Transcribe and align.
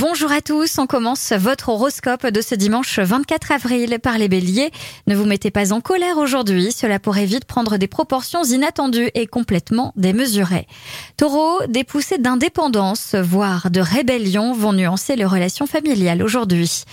Bonjour 0.00 0.30
à 0.30 0.40
tous, 0.40 0.78
on 0.78 0.86
commence 0.86 1.32
votre 1.32 1.70
horoscope 1.70 2.24
de 2.24 2.40
ce 2.40 2.54
dimanche 2.54 3.00
24 3.00 3.50
avril 3.50 3.98
par 4.00 4.16
les 4.16 4.28
béliers. 4.28 4.70
Ne 5.08 5.16
vous 5.16 5.24
mettez 5.24 5.50
pas 5.50 5.72
en 5.72 5.80
colère 5.80 6.18
aujourd'hui, 6.18 6.70
cela 6.70 7.00
pourrait 7.00 7.24
vite 7.24 7.46
prendre 7.46 7.78
des 7.78 7.88
proportions 7.88 8.44
inattendues 8.44 9.10
et 9.14 9.26
complètement 9.26 9.92
démesurées. 9.96 10.68
Taureau, 11.16 11.66
des 11.66 11.82
poussées 11.82 12.18
d'indépendance, 12.18 13.16
voire 13.16 13.72
de 13.72 13.80
rébellion 13.80 14.52
vont 14.52 14.72
nuancer 14.72 15.16
les 15.16 15.24
relations 15.24 15.66
familiales 15.66 16.22
aujourd'hui. 16.22 16.84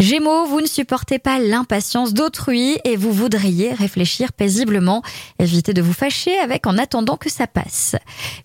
Gémeaux, 0.00 0.46
vous 0.46 0.62
ne 0.62 0.66
supportez 0.66 1.18
pas 1.18 1.38
l'impatience 1.38 2.14
d'autrui 2.14 2.78
et 2.84 2.96
vous 2.96 3.12
voudriez 3.12 3.74
réfléchir 3.74 4.32
paisiblement. 4.32 5.02
Évitez 5.38 5.74
de 5.74 5.82
vous 5.82 5.92
fâcher 5.92 6.38
avec 6.38 6.66
en 6.66 6.78
attendant 6.78 7.18
que 7.18 7.28
ça 7.28 7.46
passe. 7.46 7.94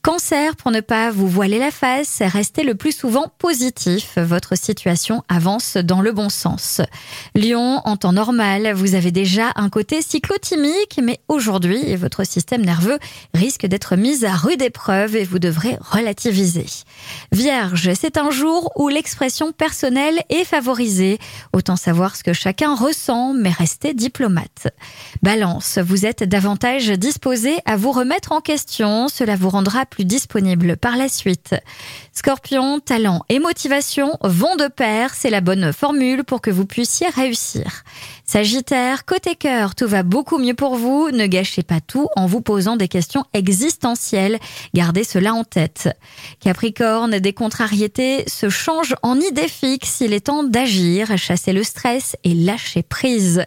Cancer, 0.02 0.58
pour 0.58 0.72
ne 0.72 0.82
pas 0.82 1.10
vous 1.10 1.30
voiler 1.30 1.58
la 1.58 1.72
face, 1.72 2.22
restez 2.22 2.64
le 2.64 2.76
plus 2.76 2.92
souvent 2.92 3.32
positif. 3.38 4.09
Votre 4.18 4.58
situation 4.58 5.24
avance 5.30 5.78
dans 5.78 6.02
le 6.02 6.12
bon 6.12 6.30
sens. 6.30 6.82
Lion, 7.36 7.82
en 7.86 7.98
temps 7.98 8.14
normal, 8.14 8.74
vous 8.74 8.96
avez 8.96 9.12
déjà 9.12 9.52
un 9.56 9.70
côté 9.70 10.02
cyclotimique, 10.02 11.00
mais 11.04 11.20
aujourd'hui, 11.28 11.96
votre 11.96 12.24
système 12.26 12.64
nerveux 12.64 13.00
risque 13.34 13.66
d'être 13.66 13.96
mis 13.96 14.26
à 14.26 14.36
rude 14.36 14.62
épreuve 14.62 15.16
et 15.16 15.24
vous 15.24 15.40
devrez 15.40 15.78
relativiser. 15.82 16.66
Vierge, 17.32 17.92
c'est 17.94 18.18
un 18.18 18.32
jour 18.32 18.72
où 18.76 18.90
l'expression 18.90 19.52
personnelle 19.52 20.20
est 20.30 20.46
favorisée. 20.46 21.20
Autant 21.54 21.76
savoir 21.76 22.16
ce 22.16 22.24
que 22.24 22.34
chacun 22.34 22.76
ressent, 22.76 23.34
mais 23.34 23.52
restez 23.52 23.94
diplomate. 23.94 24.68
Balance, 25.22 25.78
vous 25.78 26.06
êtes 26.06 26.24
davantage 26.24 26.90
disposé 26.90 27.58
à 27.66 27.76
vous 27.76 27.92
remettre 27.92 28.32
en 28.32 28.42
question. 28.42 29.08
Cela 29.08 29.36
vous 29.36 29.50
rendra 29.50 29.86
plus 29.86 30.06
disponible 30.06 30.78
par 30.78 30.96
la 30.96 31.10
suite. 31.10 31.56
Scorpion, 32.14 32.80
talent 32.80 33.24
et 33.30 33.40
motivation 33.40 33.99
vont 34.22 34.56
de 34.56 34.68
pair. 34.68 35.14
C'est 35.14 35.30
la 35.30 35.42
bonne 35.42 35.74
formule 35.74 36.24
pour 36.24 36.42
que 36.42 36.52
vous 36.52 36.66
puissiez 36.66 37.08
réussir. 37.10 37.84
Sagittaire, 38.26 39.06
côté 39.06 39.36
cœur, 39.36 39.74
tout 39.74 39.88
va 39.88 40.04
beaucoup 40.04 40.38
mieux 40.38 40.54
pour 40.54 40.76
vous. 40.76 41.10
Ne 41.12 41.26
gâchez 41.26 41.64
pas 41.64 41.82
tout 41.82 42.08
en 42.16 42.28
vous 42.28 42.42
posant 42.42 42.76
des 42.76 42.88
questions 42.88 43.26
existentielles. 43.34 44.38
Gardez 44.76 45.04
cela 45.04 45.34
en 45.34 45.44
tête. 45.44 45.90
Capricorne, 46.40 47.18
des 47.18 47.34
contrariétés 47.34 48.24
se 48.28 48.50
changent 48.50 48.96
en 49.02 49.20
idées 49.20 49.48
fixes. 49.48 50.02
Il 50.02 50.14
est 50.14 50.28
temps 50.28 50.44
d'agir, 50.44 51.18
chasser 51.18 51.54
le 51.54 51.64
stress 51.64 52.16
et 52.24 52.36
lâcher 52.36 52.84
prise. 52.84 53.46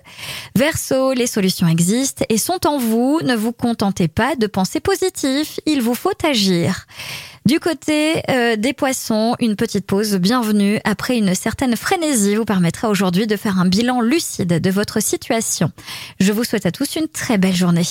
Verseau, 0.56 1.12
les 1.12 1.28
solutions 1.28 1.68
existent 1.68 2.24
et 2.28 2.38
sont 2.38 2.66
en 2.66 2.78
vous. 2.78 3.20
Ne 3.22 3.36
vous 3.36 3.52
contentez 3.52 4.08
pas 4.08 4.34
de 4.34 4.48
penser 4.48 4.80
positif. 4.80 5.60
Il 5.64 5.80
vous 5.80 5.94
faut 5.94 6.10
agir. 6.24 6.86
Du 7.44 7.58
côté 7.58 8.22
euh, 8.30 8.54
des 8.54 8.72
poissons, 8.72 9.34
une 9.40 9.56
petite 9.56 9.84
pause 9.84 10.14
bienvenue 10.14 10.78
après 10.84 11.18
une 11.18 11.34
certaine 11.34 11.74
frénésie 11.74 12.36
vous 12.36 12.44
permettra 12.44 12.88
aujourd'hui 12.88 13.26
de 13.26 13.36
faire 13.36 13.58
un 13.58 13.66
bilan 13.66 14.00
lucide 14.00 14.60
de 14.60 14.70
votre 14.70 15.02
situation. 15.02 15.72
Je 16.20 16.32
vous 16.32 16.44
souhaite 16.44 16.66
à 16.66 16.70
tous 16.70 16.94
une 16.94 17.08
très 17.08 17.38
belle 17.38 17.56
journée. 17.56 17.82